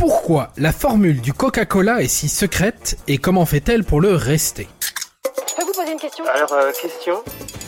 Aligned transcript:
Pourquoi 0.00 0.50
la 0.56 0.72
formule 0.72 1.20
du 1.20 1.34
Coca-Cola 1.34 2.00
est 2.00 2.08
si 2.08 2.30
secrète 2.30 2.96
et 3.06 3.18
comment 3.18 3.44
fait-elle 3.44 3.84
pour 3.84 4.00
le 4.00 4.14
rester 4.14 4.66
Je 5.46 5.54
peux 5.54 5.62
vous 5.62 5.74
poser 5.74 5.92
une 5.92 5.98
question 5.98 6.24
Alors, 6.34 6.50
euh, 6.54 6.72
question 6.72 7.16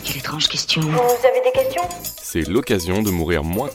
Quelle 0.03 0.17
étrange 0.17 0.49
question. 0.49 0.81
Vous 0.81 0.89
avez 0.89 1.43
des 1.45 1.53
questions 1.53 1.83
C'est 2.23 2.49
l'occasion 2.49 3.03
de 3.03 3.11
mourir 3.11 3.45
moins. 3.45 3.69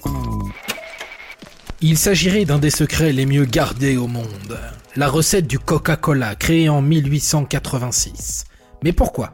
Il 1.82 2.00
s'agirait 2.00 2.46
d'un 2.46 2.58
des 2.58 2.72
secrets 2.72 3.12
les 3.12 3.28
mieux 3.28 3.46
gardés 3.46 3.96
au 3.96 4.08
monde. 4.08 4.60
La 4.96 5.08
recette 5.08 5.46
du 5.46 5.60
Coca-Cola, 5.60 6.34
créée 6.34 6.68
en 6.68 6.82
1886. 6.82 8.46
Mais 8.84 8.92
pourquoi? 8.92 9.34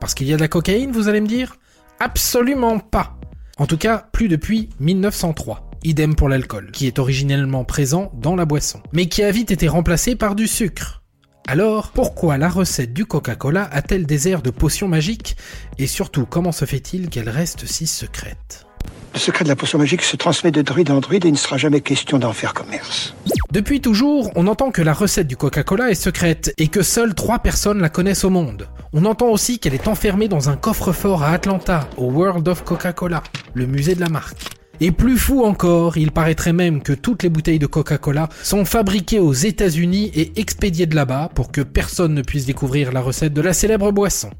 Parce 0.00 0.12
qu'il 0.12 0.26
y 0.26 0.34
a 0.34 0.36
de 0.36 0.42
la 0.42 0.48
cocaïne, 0.48 0.92
vous 0.92 1.08
allez 1.08 1.22
me 1.22 1.26
dire? 1.26 1.56
Absolument 1.98 2.78
pas. 2.78 3.16
En 3.56 3.64
tout 3.64 3.78
cas, 3.78 4.04
plus 4.12 4.28
depuis 4.28 4.68
1903. 4.80 5.69
Idem 5.82 6.14
pour 6.14 6.28
l'alcool, 6.28 6.70
qui 6.72 6.86
est 6.86 6.98
originellement 6.98 7.64
présent 7.64 8.12
dans 8.14 8.36
la 8.36 8.44
boisson, 8.44 8.80
mais 8.92 9.06
qui 9.06 9.22
a 9.22 9.30
vite 9.30 9.50
été 9.50 9.66
remplacé 9.66 10.14
par 10.14 10.34
du 10.34 10.46
sucre. 10.46 11.02
Alors, 11.48 11.90
pourquoi 11.90 12.36
la 12.36 12.50
recette 12.50 12.92
du 12.92 13.06
Coca-Cola 13.06 13.68
a-t-elle 13.72 14.04
des 14.04 14.28
airs 14.28 14.42
de 14.42 14.50
potion 14.50 14.88
magique? 14.88 15.36
Et 15.78 15.86
surtout, 15.86 16.26
comment 16.26 16.52
se 16.52 16.66
fait-il 16.66 17.08
qu'elle 17.08 17.30
reste 17.30 17.66
si 17.66 17.86
secrète? 17.86 18.66
Le 19.14 19.18
secret 19.18 19.44
de 19.44 19.48
la 19.48 19.56
potion 19.56 19.78
magique 19.78 20.02
se 20.02 20.16
transmet 20.16 20.50
de 20.50 20.62
druide 20.62 20.90
en 20.90 21.00
druide 21.00 21.24
et 21.24 21.28
il 21.28 21.32
ne 21.32 21.38
sera 21.38 21.56
jamais 21.56 21.80
question 21.80 22.18
d'en 22.18 22.32
faire 22.32 22.54
commerce. 22.54 23.14
Depuis 23.50 23.80
toujours, 23.80 24.30
on 24.36 24.46
entend 24.46 24.70
que 24.70 24.82
la 24.82 24.92
recette 24.92 25.26
du 25.26 25.36
Coca-Cola 25.36 25.90
est 25.90 25.94
secrète 25.94 26.54
et 26.58 26.68
que 26.68 26.82
seules 26.82 27.14
trois 27.14 27.40
personnes 27.40 27.80
la 27.80 27.88
connaissent 27.88 28.24
au 28.24 28.30
monde. 28.30 28.68
On 28.92 29.06
entend 29.06 29.28
aussi 29.28 29.58
qu'elle 29.58 29.74
est 29.74 29.88
enfermée 29.88 30.28
dans 30.28 30.50
un 30.50 30.56
coffre-fort 30.56 31.24
à 31.24 31.30
Atlanta, 31.30 31.88
au 31.96 32.10
World 32.10 32.46
of 32.46 32.64
Coca-Cola, 32.64 33.22
le 33.54 33.66
musée 33.66 33.94
de 33.94 34.00
la 34.00 34.08
marque. 34.08 34.59
Et 34.82 34.92
plus 34.92 35.18
fou 35.18 35.44
encore, 35.44 35.98
il 35.98 36.10
paraîtrait 36.10 36.54
même 36.54 36.82
que 36.82 36.94
toutes 36.94 37.22
les 37.22 37.28
bouteilles 37.28 37.58
de 37.58 37.66
Coca-Cola 37.66 38.30
sont 38.42 38.64
fabriquées 38.64 39.18
aux 39.18 39.34
États-Unis 39.34 40.10
et 40.14 40.40
expédiées 40.40 40.86
de 40.86 40.94
là-bas 40.94 41.30
pour 41.34 41.52
que 41.52 41.60
personne 41.60 42.14
ne 42.14 42.22
puisse 42.22 42.46
découvrir 42.46 42.90
la 42.90 43.02
recette 43.02 43.34
de 43.34 43.42
la 43.42 43.52
célèbre 43.52 43.92
boisson. 43.92 44.30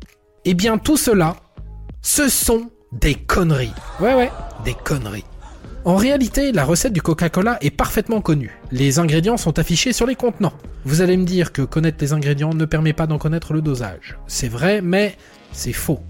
Eh 0.47 0.55
bien 0.55 0.79
tout 0.79 0.97
cela, 0.97 1.37
ce 2.01 2.31
sont 2.31 2.71
des 2.91 3.17
conneries. 3.17 3.75
Ouais 4.01 4.15
ouais, 4.15 4.31
des 4.65 4.73
conneries. 4.73 5.27
En 5.85 5.97
réalité, 5.97 6.53
la 6.53 6.65
recette 6.65 6.95
du 6.95 7.03
Coca-Cola 7.03 7.59
est 7.61 7.71
parfaitement 7.71 8.23
connue. 8.23 8.59
Les 8.73 8.99
ingrédients 8.99 9.37
sont 9.37 9.59
affichés 9.59 9.93
sur 9.93 10.07
les 10.07 10.15
contenants. 10.15 10.53
Vous 10.85 11.03
allez 11.03 11.19
me 11.19 11.25
dire 11.25 11.53
que 11.53 11.63
connaître 11.63 11.99
les 12.01 12.15
ingrédients 12.15 12.55
ne 12.55 12.65
permet 12.65 12.95
pas 12.95 13.07
d'en 13.07 13.19
connaître 13.19 13.53
le 13.53 13.61
dosage. 13.61 14.19
C'est 14.27 14.49
vrai, 14.49 14.81
mais 14.81 15.17
c'est 15.53 15.75
faux. 15.75 16.01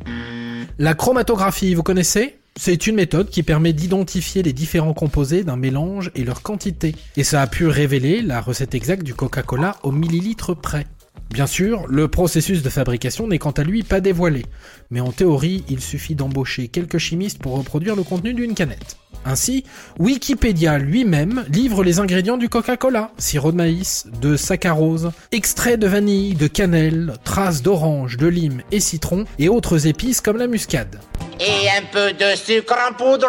La 0.79 0.95
chromatographie, 0.95 1.75
vous 1.75 1.83
connaissez? 1.83 2.40
C'est 2.57 2.87
une 2.87 2.97
méthode 2.97 3.31
qui 3.31 3.43
permet 3.43 3.73
d'identifier 3.73 4.43
les 4.43 4.53
différents 4.53 4.93
composés 4.93 5.45
d'un 5.45 5.57
mélange 5.57 6.11
et 6.15 6.25
leur 6.25 6.43
quantité. 6.43 6.95
Et 7.17 7.25
ça 7.25 7.43
a 7.43 7.47
pu 7.47 7.67
révéler 7.67 8.23
la 8.23 8.41
recette 8.41 8.75
exacte 8.75 9.03
du 9.03 9.15
Coca-Cola 9.15 9.77
au 9.83 9.93
millilitre 9.93 10.55
près. 10.55 10.87
Bien 11.31 11.47
sûr, 11.47 11.87
le 11.87 12.09
processus 12.09 12.63
de 12.63 12.69
fabrication 12.69 13.29
n'est 13.29 13.39
quant 13.39 13.53
à 13.53 13.63
lui 13.63 13.85
pas 13.85 14.01
dévoilé, 14.01 14.45
mais 14.91 14.99
en 14.99 15.13
théorie, 15.13 15.65
il 15.69 15.81
suffit 15.81 16.17
d'embaucher 16.17 16.67
quelques 16.67 16.99
chimistes 16.99 17.39
pour 17.39 17.57
reproduire 17.57 17.95
le 17.95 18.03
contenu 18.03 18.35
d'une 18.35 18.55
canette. 18.55 18.97
Ainsi, 19.25 19.65
Wikipédia 20.01 20.79
lui-même 20.79 21.45
livre 21.53 21.85
les 21.85 22.01
ingrédients 22.01 22.39
du 22.39 22.49
Coca-Cola. 22.49 23.13
Sirop 23.17 23.53
de 23.53 23.57
maïs, 23.57 24.07
de 24.21 24.35
saccharose, 24.35 25.13
extrait 25.31 25.77
de 25.77 25.87
vanille, 25.87 26.35
de 26.35 26.49
cannelle, 26.49 27.15
traces 27.23 27.63
d'orange, 27.63 28.17
de 28.17 28.27
lime 28.27 28.63
et 28.73 28.81
citron, 28.81 29.25
et 29.39 29.49
autres 29.49 29.87
épices 29.87 30.21
comme 30.21 30.39
la 30.39 30.49
muscade. 30.49 30.99
Et 31.41 31.69
un 31.71 31.83
peu 31.91 32.13
de 32.13 32.37
sucre 32.37 32.77
en 32.89 32.93
poudre 32.93 33.29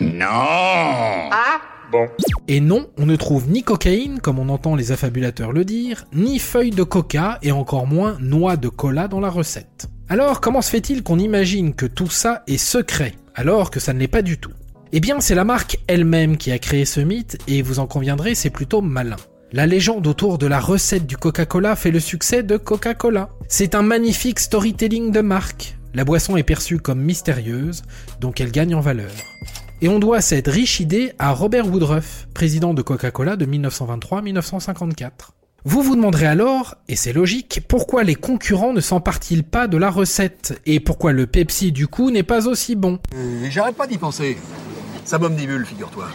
Non 0.00 0.26
Ah 1.30 1.60
Bon. 1.92 2.08
Et 2.48 2.58
non, 2.58 2.88
on 2.98 3.06
ne 3.06 3.14
trouve 3.14 3.48
ni 3.48 3.62
cocaïne, 3.62 4.18
comme 4.18 4.40
on 4.40 4.48
entend 4.48 4.74
les 4.74 4.90
affabulateurs 4.90 5.52
le 5.52 5.64
dire, 5.64 6.04
ni 6.12 6.40
feuilles 6.40 6.70
de 6.72 6.82
coca, 6.82 7.38
et 7.42 7.52
encore 7.52 7.86
moins 7.86 8.16
noix 8.18 8.56
de 8.56 8.68
cola 8.68 9.06
dans 9.06 9.20
la 9.20 9.30
recette. 9.30 9.86
Alors, 10.08 10.40
comment 10.40 10.62
se 10.62 10.70
fait-il 10.70 11.04
qu'on 11.04 11.20
imagine 11.20 11.74
que 11.74 11.86
tout 11.86 12.10
ça 12.10 12.42
est 12.48 12.58
secret, 12.58 13.14
alors 13.36 13.70
que 13.70 13.78
ça 13.78 13.92
ne 13.92 14.00
l'est 14.00 14.08
pas 14.08 14.22
du 14.22 14.38
tout? 14.38 14.50
Eh 14.92 14.98
bien, 14.98 15.20
c'est 15.20 15.36
la 15.36 15.44
marque 15.44 15.78
elle-même 15.86 16.36
qui 16.36 16.50
a 16.50 16.58
créé 16.58 16.84
ce 16.84 16.98
mythe, 16.98 17.38
et 17.46 17.62
vous 17.62 17.78
en 17.78 17.86
conviendrez, 17.86 18.34
c'est 18.34 18.50
plutôt 18.50 18.82
malin. 18.82 19.16
La 19.52 19.66
légende 19.66 20.08
autour 20.08 20.38
de 20.38 20.48
la 20.48 20.58
recette 20.58 21.06
du 21.06 21.16
Coca-Cola 21.16 21.76
fait 21.76 21.92
le 21.92 22.00
succès 22.00 22.42
de 22.42 22.56
Coca-Cola. 22.56 23.28
C'est 23.46 23.76
un 23.76 23.82
magnifique 23.82 24.40
storytelling 24.40 25.12
de 25.12 25.20
marque. 25.20 25.76
La 25.96 26.04
boisson 26.04 26.36
est 26.36 26.42
perçue 26.42 26.78
comme 26.78 27.00
mystérieuse, 27.00 27.80
donc 28.20 28.38
elle 28.42 28.50
gagne 28.50 28.74
en 28.74 28.82
valeur. 28.82 29.10
Et 29.80 29.88
on 29.88 29.98
doit 29.98 30.20
cette 30.20 30.46
riche 30.46 30.78
idée 30.78 31.14
à 31.18 31.32
Robert 31.32 31.66
Woodruff, 31.72 32.28
président 32.34 32.74
de 32.74 32.82
Coca-Cola 32.82 33.36
de 33.36 33.46
1923-1954. 33.46 35.10
Vous 35.64 35.80
vous 35.80 35.96
demanderez 35.96 36.26
alors, 36.26 36.74
et 36.88 36.96
c'est 36.96 37.14
logique, 37.14 37.62
pourquoi 37.66 38.04
les 38.04 38.14
concurrents 38.14 38.74
ne 38.74 38.82
s'emparent-ils 38.82 39.42
pas 39.42 39.68
de 39.68 39.78
la 39.78 39.88
recette 39.88 40.60
et 40.66 40.80
pourquoi 40.80 41.12
le 41.12 41.26
Pepsi 41.26 41.72
du 41.72 41.86
coup 41.86 42.10
n'est 42.10 42.22
pas 42.22 42.46
aussi 42.46 42.76
bon? 42.76 42.98
Euh, 43.14 43.46
J'arrête 43.48 43.76
pas 43.76 43.86
d'y 43.86 43.96
penser. 43.96 44.36
Ça 45.06 45.16
m'omnibule, 45.16 45.64
figure-toi. 45.64 46.08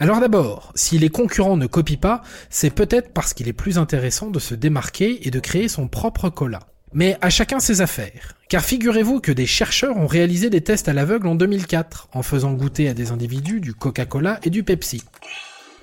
Alors 0.00 0.20
d'abord, 0.20 0.72
si 0.76 0.98
les 0.98 1.10
concurrents 1.10 1.58
ne 1.58 1.66
copient 1.66 1.98
pas, 1.98 2.22
c'est 2.48 2.70
peut-être 2.70 3.12
parce 3.12 3.34
qu'il 3.34 3.48
est 3.48 3.52
plus 3.52 3.76
intéressant 3.76 4.30
de 4.30 4.38
se 4.38 4.54
démarquer 4.54 5.28
et 5.28 5.30
de 5.30 5.40
créer 5.40 5.68
son 5.68 5.88
propre 5.88 6.30
cola. 6.30 6.60
Mais 6.94 7.18
à 7.20 7.28
chacun 7.28 7.60
ses 7.60 7.82
affaires. 7.82 8.35
Car 8.48 8.64
figurez-vous 8.64 9.20
que 9.20 9.32
des 9.32 9.46
chercheurs 9.46 9.96
ont 9.96 10.06
réalisé 10.06 10.50
des 10.50 10.60
tests 10.60 10.88
à 10.88 10.92
l'aveugle 10.92 11.26
en 11.26 11.34
2004, 11.34 12.10
en 12.12 12.22
faisant 12.22 12.52
goûter 12.52 12.88
à 12.88 12.94
des 12.94 13.10
individus 13.10 13.60
du 13.60 13.74
Coca-Cola 13.74 14.38
et 14.44 14.50
du 14.50 14.62
Pepsi. 14.62 15.02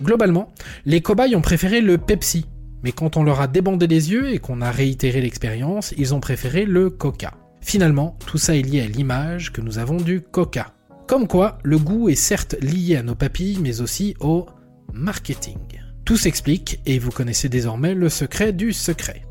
Globalement, 0.01 0.53
les 0.85 1.01
cobayes 1.01 1.35
ont 1.35 1.41
préféré 1.41 1.81
le 1.81 1.97
Pepsi, 1.97 2.45
mais 2.81 2.93
quand 2.93 3.17
on 3.17 3.23
leur 3.23 3.41
a 3.41 3.47
débandé 3.47 3.85
les 3.87 4.11
yeux 4.11 4.33
et 4.33 4.39
qu'on 4.39 4.61
a 4.61 4.71
réitéré 4.71 5.19
l'expérience, 5.19 5.93
ils 5.97 6.13
ont 6.13 6.21
préféré 6.21 6.63
le 6.63 6.89
Coca. 6.89 7.33
Finalement, 7.59 8.17
tout 8.25 8.37
ça 8.37 8.55
est 8.55 8.61
lié 8.61 8.81
à 8.81 8.87
l'image 8.87 9.51
que 9.51 9.61
nous 9.61 9.77
avons 9.77 9.97
du 9.97 10.21
Coca. 10.21 10.73
Comme 11.05 11.27
quoi, 11.27 11.57
le 11.63 11.77
goût 11.77 12.07
est 12.07 12.15
certes 12.15 12.55
lié 12.61 12.95
à 12.95 13.03
nos 13.03 13.15
papilles, 13.15 13.59
mais 13.61 13.81
aussi 13.81 14.15
au 14.21 14.45
marketing. 14.93 15.57
Tout 16.05 16.17
s'explique 16.17 16.79
et 16.85 16.97
vous 16.97 17.11
connaissez 17.11 17.49
désormais 17.49 17.93
le 17.93 18.07
secret 18.07 18.53
du 18.53 18.71
secret. 18.71 19.25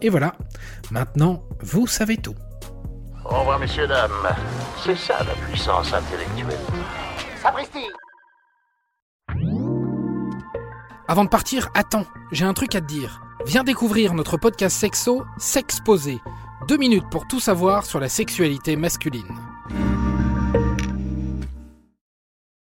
Et 0.00 0.08
voilà, 0.08 0.34
maintenant, 0.90 1.44
vous 1.60 1.86
savez 1.86 2.16
tout. 2.16 2.34
Au 3.30 3.40
revoir, 3.40 3.58
messieurs, 3.60 3.86
dames. 3.86 4.10
C'est 4.82 4.96
ça 4.96 5.22
la 5.22 5.34
puissance 5.46 5.92
intellectuelle. 5.92 6.58
Sapristi 7.40 7.86
Avant 11.06 11.24
de 11.24 11.28
partir, 11.28 11.68
attends, 11.74 12.06
j'ai 12.32 12.44
un 12.44 12.54
truc 12.54 12.74
à 12.74 12.80
te 12.80 12.86
dire. 12.86 13.22
Viens 13.46 13.62
découvrir 13.62 14.14
notre 14.14 14.36
podcast 14.36 14.76
sexo, 14.76 15.24
S'exposer. 15.38 16.18
Deux 16.66 16.76
minutes 16.76 17.08
pour 17.10 17.26
tout 17.28 17.40
savoir 17.40 17.86
sur 17.86 18.00
la 18.00 18.08
sexualité 18.08 18.76
masculine. 18.76 19.38